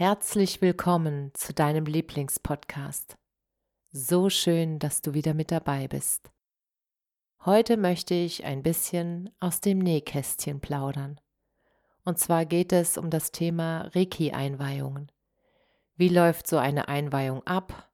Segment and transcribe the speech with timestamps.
[0.00, 3.18] Herzlich willkommen zu deinem Lieblingspodcast.
[3.90, 6.30] So schön, dass du wieder mit dabei bist.
[7.44, 11.20] Heute möchte ich ein bisschen aus dem Nähkästchen plaudern.
[12.04, 15.10] Und zwar geht es um das Thema Reiki-Einweihungen.
[15.96, 17.90] Wie läuft so eine Einweihung ab?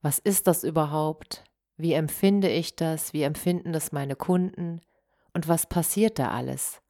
[0.00, 1.44] Was ist das überhaupt?
[1.76, 3.12] Wie empfinde ich das?
[3.12, 4.80] Wie empfinden das meine Kunden?
[5.34, 6.80] Und was passiert da alles?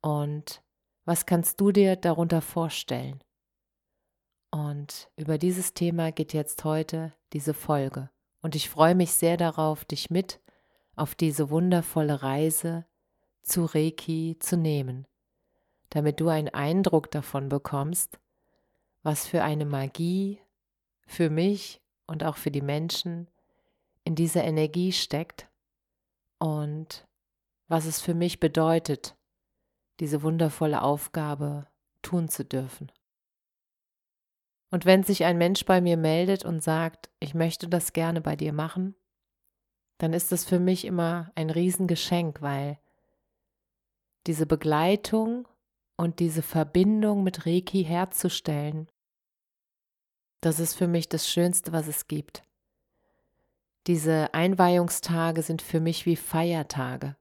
[0.00, 0.62] Und
[1.04, 3.22] was kannst du dir darunter vorstellen?
[4.56, 8.08] Und über dieses Thema geht jetzt heute diese Folge.
[8.40, 10.40] Und ich freue mich sehr darauf, dich mit
[10.94, 12.86] auf diese wundervolle Reise
[13.42, 15.06] zu Reiki zu nehmen,
[15.90, 18.18] damit du einen Eindruck davon bekommst,
[19.02, 20.40] was für eine Magie
[21.06, 23.28] für mich und auch für die Menschen
[24.04, 25.50] in dieser Energie steckt
[26.38, 27.06] und
[27.68, 29.16] was es für mich bedeutet,
[30.00, 31.66] diese wundervolle Aufgabe
[32.00, 32.90] tun zu dürfen.
[34.70, 38.36] Und wenn sich ein Mensch bei mir meldet und sagt, ich möchte das gerne bei
[38.36, 38.94] dir machen,
[39.98, 42.78] dann ist das für mich immer ein Riesengeschenk, weil
[44.26, 45.46] diese Begleitung
[45.96, 48.90] und diese Verbindung mit Reiki herzustellen,
[50.40, 52.42] das ist für mich das Schönste, was es gibt.
[53.86, 57.16] Diese Einweihungstage sind für mich wie Feiertage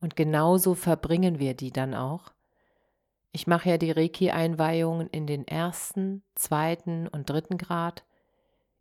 [0.00, 2.32] und genauso verbringen wir die dann auch.
[3.38, 8.04] Ich mache ja die Reiki-Einweihungen in den ersten, zweiten und dritten Grad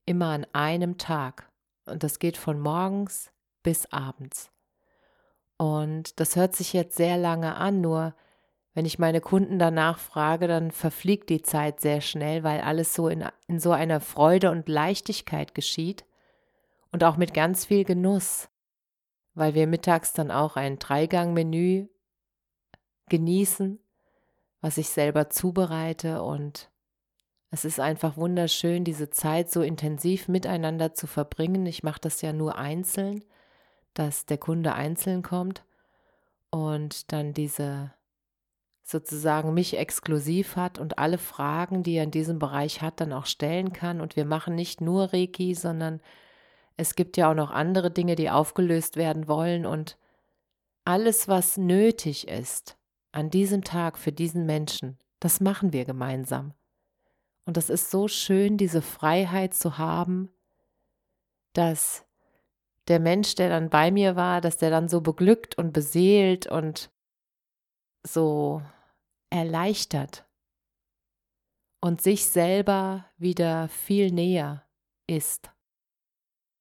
[0.08, 1.52] immer an einem Tag.
[1.86, 3.30] Und das geht von morgens
[3.62, 4.50] bis abends.
[5.58, 8.16] Und das hört sich jetzt sehr lange an, nur
[8.74, 13.10] wenn ich meine Kunden danach frage, dann verfliegt die Zeit sehr schnell, weil alles so
[13.10, 16.04] in, in so einer Freude und Leichtigkeit geschieht
[16.92, 18.50] und auch mit ganz viel Genuss,
[19.36, 21.90] weil wir mittags dann auch ein Dreigang-Menü
[23.08, 23.84] genießen
[24.62, 26.72] was ich selber zubereite und
[27.50, 31.66] es ist einfach wunderschön, diese Zeit so intensiv miteinander zu verbringen.
[31.66, 33.24] Ich mache das ja nur einzeln,
[33.94, 35.64] dass der Kunde einzeln kommt
[36.50, 37.94] und dann diese
[38.84, 43.26] sozusagen mich exklusiv hat und alle Fragen, die er in diesem Bereich hat, dann auch
[43.26, 44.00] stellen kann.
[44.00, 46.00] Und wir machen nicht nur Reiki, sondern
[46.78, 49.98] es gibt ja auch noch andere Dinge, die aufgelöst werden wollen und
[50.86, 52.78] alles, was nötig ist,
[53.12, 56.54] an diesem Tag für diesen Menschen, das machen wir gemeinsam.
[57.46, 60.30] Und das ist so schön, diese Freiheit zu haben,
[61.54, 62.06] dass
[62.88, 66.92] der Mensch, der dann bei mir war, dass der dann so beglückt und beseelt und
[68.04, 68.62] so
[69.30, 70.26] erleichtert
[71.82, 74.64] und sich selber wieder viel näher
[75.08, 75.52] ist.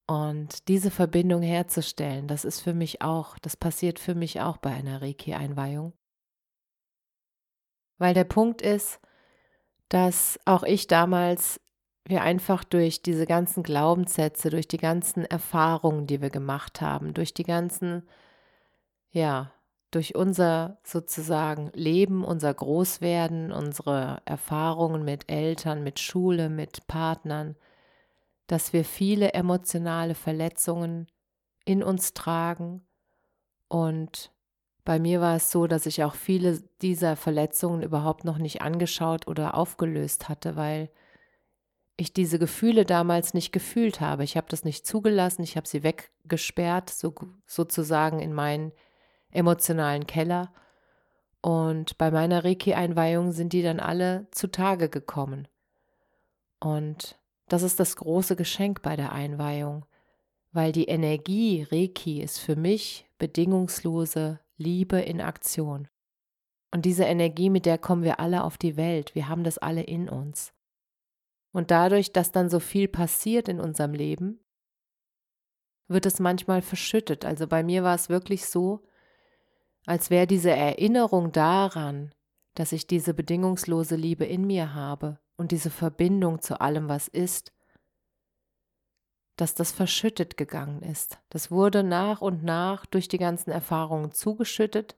[0.09, 4.71] Und diese Verbindung herzustellen, das ist für mich auch, das passiert für mich auch bei
[4.71, 5.96] einer Reiki-Einweihung.
[7.97, 8.99] Weil der Punkt ist,
[9.89, 11.59] dass auch ich damals
[12.05, 17.33] wir einfach durch diese ganzen Glaubenssätze, durch die ganzen Erfahrungen, die wir gemacht haben, durch
[17.33, 18.07] die ganzen,
[19.11, 19.51] ja,
[19.91, 27.55] durch unser sozusagen Leben, unser Großwerden, unsere Erfahrungen mit Eltern, mit Schule, mit Partnern,
[28.47, 31.07] dass wir viele emotionale Verletzungen
[31.65, 32.85] in uns tragen
[33.67, 34.31] und
[34.87, 39.27] bei mir war es so, dass ich auch viele dieser Verletzungen überhaupt noch nicht angeschaut
[39.27, 40.89] oder aufgelöst hatte, weil
[41.97, 44.23] ich diese Gefühle damals nicht gefühlt habe.
[44.23, 47.13] Ich habe das nicht zugelassen, ich habe sie weggesperrt, so,
[47.45, 48.71] sozusagen in meinen
[49.29, 50.53] emotionalen Keller.
[51.41, 55.49] Und bei meiner Reiki-Einweihung sind die dann alle zutage gekommen.
[56.61, 57.19] Und
[57.49, 59.85] das ist das große Geschenk bei der Einweihung,
[60.53, 65.87] weil die Energie Reiki ist für mich bedingungslose Liebe in Aktion.
[66.71, 69.83] Und diese Energie, mit der kommen wir alle auf die Welt, wir haben das alle
[69.83, 70.53] in uns.
[71.51, 74.39] Und dadurch, dass dann so viel passiert in unserem Leben,
[75.87, 77.23] wird es manchmal verschüttet.
[77.23, 78.83] Also bei mir war es wirklich so,
[79.85, 82.13] als wäre diese Erinnerung daran,
[82.55, 87.53] dass ich diese bedingungslose Liebe in mir habe und diese Verbindung zu allem, was ist,
[89.37, 91.19] dass das verschüttet gegangen ist.
[91.29, 94.97] Das wurde nach und nach durch die ganzen Erfahrungen zugeschüttet.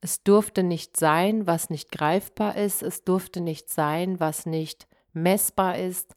[0.00, 5.78] Es durfte nicht sein, was nicht greifbar ist, es durfte nicht sein, was nicht messbar
[5.78, 6.16] ist.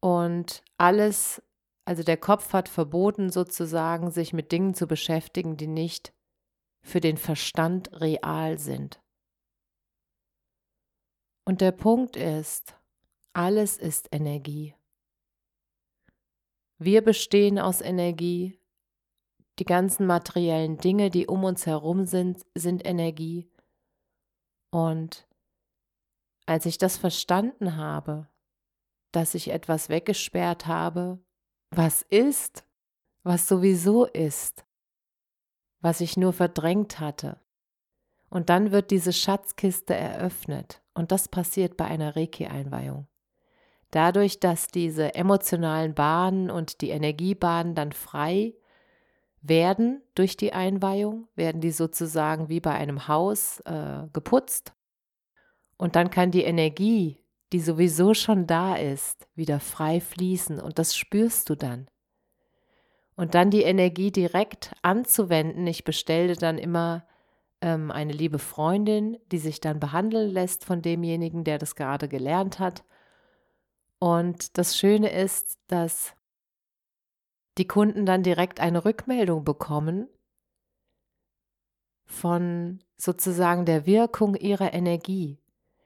[0.00, 1.42] Und alles,
[1.84, 6.12] also der Kopf hat verboten sozusagen, sich mit Dingen zu beschäftigen, die nicht
[6.82, 9.00] für den Verstand real sind.
[11.44, 12.76] Und der Punkt ist,
[13.32, 14.74] alles ist Energie.
[16.84, 18.58] Wir bestehen aus Energie.
[19.60, 23.48] Die ganzen materiellen Dinge, die um uns herum sind, sind Energie.
[24.70, 25.28] Und
[26.44, 28.26] als ich das verstanden habe,
[29.12, 31.20] dass ich etwas weggesperrt habe,
[31.70, 32.64] was ist,
[33.22, 34.64] was sowieso ist,
[35.80, 37.38] was ich nur verdrängt hatte.
[38.28, 40.82] Und dann wird diese Schatzkiste eröffnet.
[40.94, 43.06] Und das passiert bei einer Reiki-Einweihung.
[43.92, 48.54] Dadurch, dass diese emotionalen Bahnen und die Energiebahnen dann frei
[49.42, 54.72] werden durch die Einweihung, werden die sozusagen wie bei einem Haus äh, geputzt.
[55.76, 57.18] Und dann kann die Energie,
[57.52, 61.86] die sowieso schon da ist, wieder frei fließen und das spürst du dann.
[63.14, 65.66] Und dann die Energie direkt anzuwenden.
[65.66, 67.06] Ich bestelle dann immer
[67.60, 72.58] ähm, eine liebe Freundin, die sich dann behandeln lässt von demjenigen, der das gerade gelernt
[72.58, 72.84] hat
[74.02, 76.16] und das Schöne ist, dass
[77.56, 80.08] die Kunden dann direkt eine Rückmeldung bekommen
[82.04, 85.38] von sozusagen der Wirkung ihrer Energie.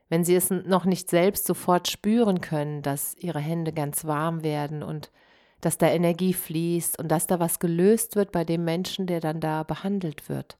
[0.09, 4.83] Wenn sie es noch nicht selbst sofort spüren können, dass ihre Hände ganz warm werden
[4.83, 5.13] und
[5.61, 9.41] dass da Energie fließt und dass da was gelöst wird bei dem Menschen, der dann
[9.41, 10.59] da behandelt wird.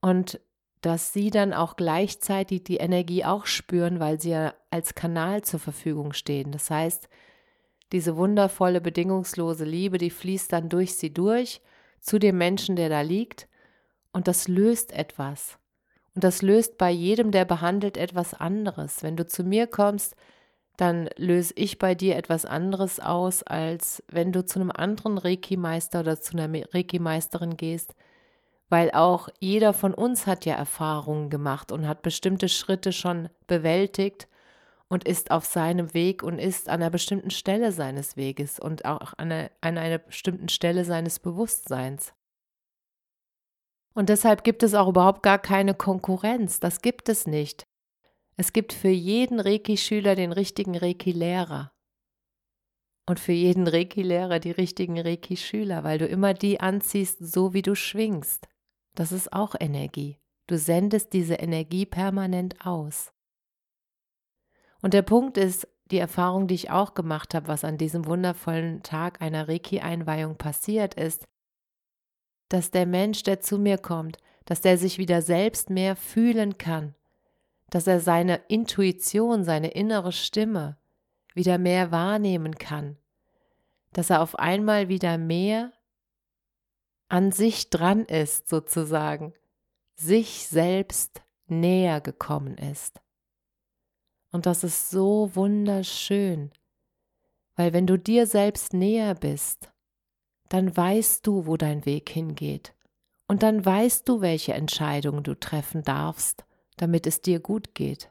[0.00, 0.40] Und
[0.80, 5.60] dass sie dann auch gleichzeitig die Energie auch spüren, weil sie ja als Kanal zur
[5.60, 6.52] Verfügung stehen.
[6.52, 7.08] Das heißt,
[7.92, 11.60] diese wundervolle, bedingungslose Liebe, die fließt dann durch sie durch
[12.00, 13.48] zu dem Menschen, der da liegt,
[14.12, 15.58] und das löst etwas.
[16.14, 19.02] Und das löst bei jedem, der behandelt, etwas anderes.
[19.02, 20.16] Wenn du zu mir kommst,
[20.76, 26.00] dann löse ich bei dir etwas anderes aus, als wenn du zu einem anderen Reiki-Meister
[26.00, 27.94] oder zu einer Reiki-Meisterin gehst,
[28.68, 34.28] weil auch jeder von uns hat ja Erfahrungen gemacht und hat bestimmte Schritte schon bewältigt
[34.88, 39.14] und ist auf seinem Weg und ist an einer bestimmten Stelle seines Weges und auch
[39.16, 42.12] an einer, an einer bestimmten Stelle seines Bewusstseins.
[43.94, 47.66] Und deshalb gibt es auch überhaupt gar keine Konkurrenz, das gibt es nicht.
[48.36, 51.72] Es gibt für jeden Reiki-Schüler den richtigen Reiki-Lehrer.
[53.08, 57.74] Und für jeden Reiki-Lehrer die richtigen Reiki-Schüler, weil du immer die anziehst, so wie du
[57.74, 58.46] schwingst.
[58.98, 60.18] Das ist auch Energie.
[60.48, 63.12] Du sendest diese Energie permanent aus.
[64.82, 68.82] Und der Punkt ist, die Erfahrung, die ich auch gemacht habe, was an diesem wundervollen
[68.82, 71.28] Tag einer Reiki-Einweihung passiert ist,
[72.48, 74.16] dass der Mensch, der zu mir kommt,
[74.46, 76.96] dass der sich wieder selbst mehr fühlen kann,
[77.70, 80.76] dass er seine Intuition, seine innere Stimme
[81.34, 82.96] wieder mehr wahrnehmen kann,
[83.92, 85.72] dass er auf einmal wieder mehr
[87.08, 89.32] an sich dran ist, sozusagen,
[89.94, 93.00] sich selbst näher gekommen ist.
[94.30, 96.52] Und das ist so wunderschön,
[97.56, 99.72] weil wenn du dir selbst näher bist,
[100.48, 102.74] dann weißt du, wo dein Weg hingeht.
[103.26, 106.44] Und dann weißt du, welche Entscheidungen du treffen darfst,
[106.76, 108.10] damit es dir gut geht.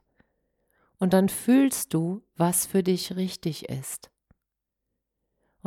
[0.99, 4.11] Und dann fühlst du, was für dich richtig ist.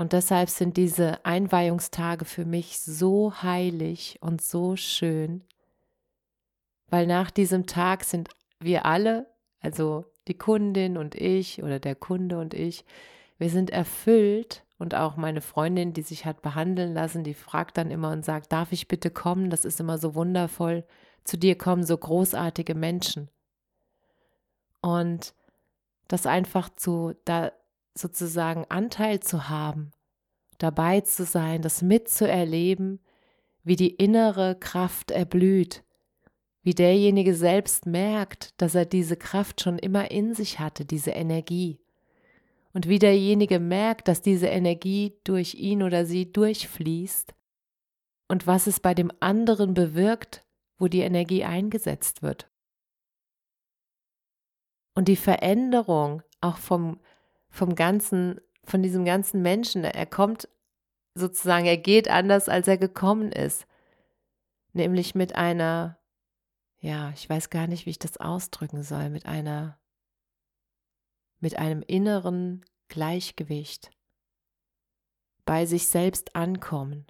[0.00, 5.44] Und deshalb sind diese Einweihungstage für mich so heilig und so schön,
[6.88, 8.30] weil nach diesem Tag sind
[8.60, 9.26] wir alle,
[9.60, 12.86] also die Kundin und ich oder der Kunde und ich,
[13.36, 17.90] wir sind erfüllt und auch meine Freundin, die sich hat behandeln lassen, die fragt dann
[17.90, 19.50] immer und sagt, darf ich bitte kommen?
[19.50, 20.86] Das ist immer so wundervoll.
[21.24, 23.28] Zu dir kommen so großartige Menschen.
[24.80, 25.34] Und
[26.08, 27.52] das einfach zu, da
[28.00, 29.92] sozusagen Anteil zu haben,
[30.58, 33.00] dabei zu sein, das mitzuerleben,
[33.62, 35.84] wie die innere Kraft erblüht,
[36.62, 41.80] wie derjenige selbst merkt, dass er diese Kraft schon immer in sich hatte, diese Energie.
[42.72, 47.34] Und wie derjenige merkt, dass diese Energie durch ihn oder sie durchfließt
[48.28, 50.42] und was es bei dem anderen bewirkt,
[50.78, 52.48] wo die Energie eingesetzt wird.
[54.94, 57.00] Und die Veränderung auch vom
[57.50, 59.84] vom ganzen, von diesem ganzen Menschen.
[59.84, 60.48] Er kommt
[61.14, 63.66] sozusagen, er geht anders, als er gekommen ist.
[64.72, 65.98] Nämlich mit einer,
[66.78, 69.78] ja, ich weiß gar nicht, wie ich das ausdrücken soll, mit einer,
[71.40, 73.90] mit einem inneren Gleichgewicht
[75.44, 77.06] bei sich selbst ankommen.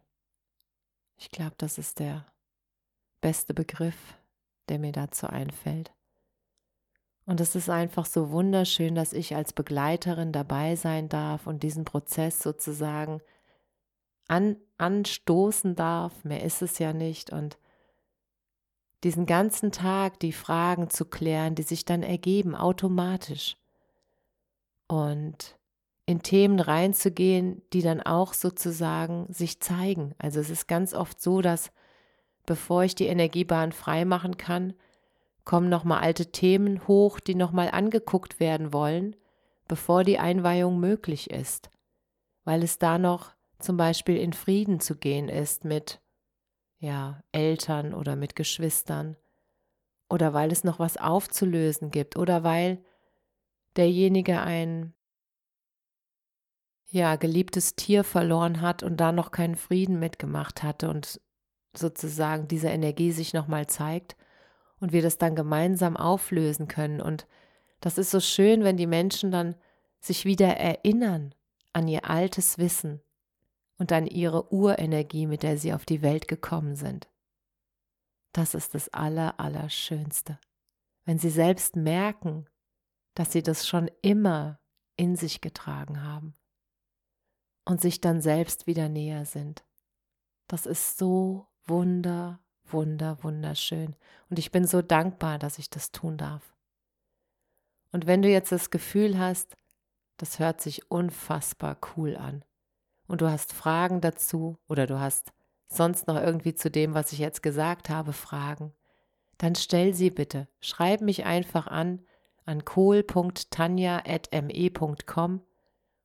[1.19, 2.27] Ich glaube, das ist der
[3.21, 4.17] beste Begriff,
[4.69, 5.93] der mir dazu einfällt.
[7.31, 11.85] Und es ist einfach so wunderschön, dass ich als Begleiterin dabei sein darf und diesen
[11.85, 13.21] Prozess sozusagen
[14.27, 16.25] an, anstoßen darf.
[16.25, 17.31] Mehr ist es ja nicht.
[17.31, 17.57] Und
[19.05, 23.57] diesen ganzen Tag die Fragen zu klären, die sich dann ergeben, automatisch.
[24.89, 25.57] Und
[26.07, 30.17] in Themen reinzugehen, die dann auch sozusagen sich zeigen.
[30.19, 31.71] Also es ist ganz oft so, dass
[32.45, 34.75] bevor ich die Energiebahn freimachen kann,
[35.51, 39.17] kommen nochmal alte Themen hoch, die nochmal angeguckt werden wollen,
[39.67, 41.73] bevor die Einweihung möglich ist,
[42.45, 46.01] weil es da noch zum Beispiel in Frieden zu gehen ist mit
[46.79, 49.17] ja, Eltern oder mit Geschwistern.
[50.09, 52.17] Oder weil es noch was aufzulösen gibt.
[52.17, 52.85] Oder weil
[53.75, 54.95] derjenige ein
[56.87, 61.21] ja, geliebtes Tier verloren hat und da noch keinen Frieden mitgemacht hatte und
[61.77, 64.15] sozusagen diese Energie sich nochmal zeigt
[64.81, 67.01] und wir das dann gemeinsam auflösen können.
[67.01, 67.27] Und
[67.81, 69.55] das ist so schön, wenn die Menschen dann
[70.01, 71.35] sich wieder erinnern
[71.73, 73.01] an ihr altes Wissen
[73.79, 77.09] und an ihre Urenergie, mit der sie auf die Welt gekommen sind.
[78.33, 80.39] Das ist das Aller, Allerschönste.
[81.05, 82.47] Wenn sie selbst merken,
[83.15, 84.61] dass sie das schon immer
[84.97, 86.35] in sich getragen haben
[87.65, 89.65] und sich dann selbst wieder näher sind.
[90.47, 92.41] Das ist so wunder,
[92.73, 93.95] wunder, wunderschön.
[94.29, 96.55] Und ich bin so dankbar, dass ich das tun darf.
[97.93, 99.57] Und wenn du jetzt das Gefühl hast,
[100.17, 102.45] das hört sich unfassbar cool an,
[103.11, 105.33] und du hast Fragen dazu oder du hast
[105.67, 108.73] sonst noch irgendwie zu dem, was ich jetzt gesagt habe, Fragen,
[109.37, 110.47] dann stell sie bitte.
[110.61, 112.05] Schreib mich einfach an
[112.45, 115.41] an kohl.tanja.me.com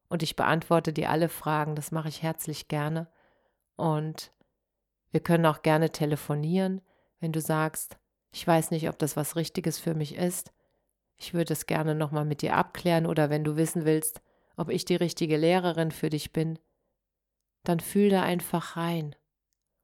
[0.10, 1.76] und ich beantworte dir alle Fragen.
[1.76, 3.08] Das mache ich herzlich gerne.
[3.76, 4.32] Und
[5.16, 6.82] wir können auch gerne telefonieren,
[7.22, 7.98] wenn du sagst,
[8.34, 10.52] ich weiß nicht, ob das was Richtiges für mich ist.
[11.16, 14.22] Ich würde es gerne nochmal mit dir abklären oder wenn du wissen willst,
[14.58, 16.60] ob ich die richtige Lehrerin für dich bin,
[17.64, 19.16] dann fühl da einfach rein.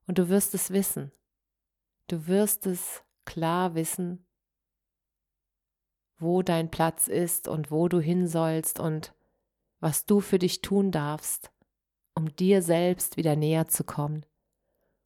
[0.06, 1.14] Und du wirst es wissen.
[2.10, 4.26] Du wirst es klar wissen,
[6.18, 9.16] wo dein Platz ist und wo du hin sollst und
[9.80, 11.54] was du für dich tun darfst,
[12.16, 14.26] um dir selbst wieder näher zu kommen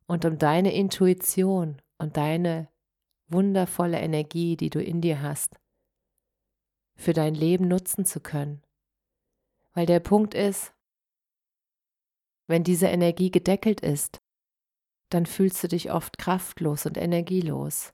[0.07, 2.69] und um deine Intuition und deine
[3.27, 5.59] wundervolle Energie, die du in dir hast,
[6.95, 8.61] für dein Leben nutzen zu können.
[9.73, 10.73] Weil der Punkt ist,
[12.47, 14.21] wenn diese Energie gedeckelt ist,
[15.09, 17.93] dann fühlst du dich oft kraftlos und energielos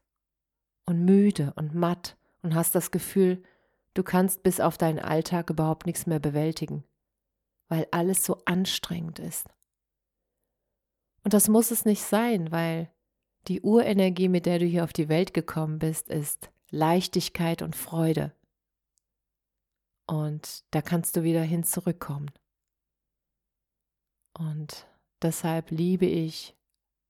[0.86, 3.44] und müde und matt und hast das Gefühl,
[3.94, 6.84] du kannst bis auf deinen Alltag überhaupt nichts mehr bewältigen,
[7.70, 9.48] weil alles so anstrengend ist.
[11.24, 12.92] Und das muss es nicht sein, weil
[13.48, 18.34] die Urenergie, mit der du hier auf die Welt gekommen bist, ist Leichtigkeit und Freude.
[20.08, 22.32] Und da kannst du wieder hin zurückkommen.
[24.38, 24.88] Und
[25.22, 26.56] deshalb liebe ich,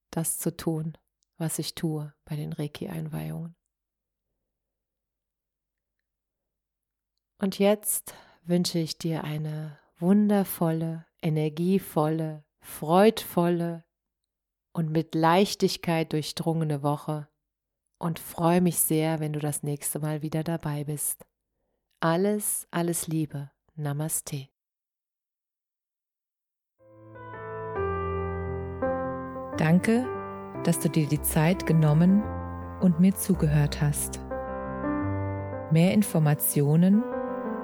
[0.09, 0.97] das zu tun,
[1.37, 3.55] was ich tue bei den Reiki-Einweihungen.
[7.39, 8.13] Und jetzt
[8.43, 13.83] wünsche ich dir eine wundervolle, energievolle, freudvolle
[14.73, 17.27] und mit Leichtigkeit durchdrungene Woche
[17.97, 21.25] und freue mich sehr, wenn du das nächste Mal wieder dabei bist.
[21.99, 23.51] Alles, alles Liebe.
[23.75, 24.47] Namaste.
[29.57, 30.07] Danke,
[30.63, 32.23] dass du dir die Zeit genommen
[32.81, 34.19] und mir zugehört hast.
[35.71, 37.03] Mehr Informationen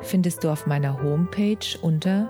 [0.02, 2.30] findest du auf meiner Homepage unter